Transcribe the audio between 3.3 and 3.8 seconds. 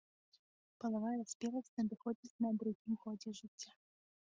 жыцця.